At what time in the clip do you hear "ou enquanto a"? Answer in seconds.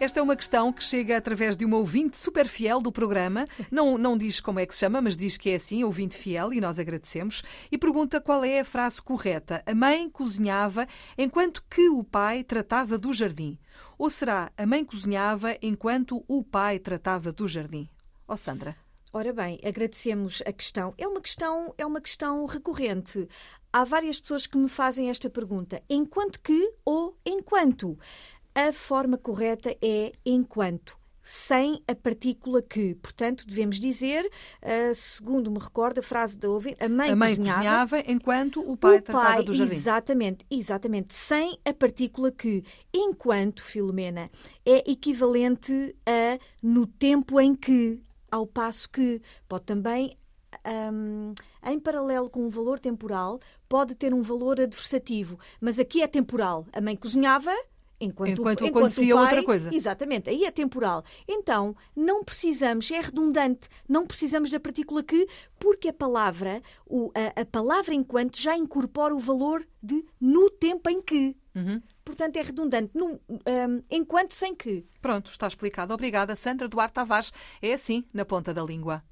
26.84-28.72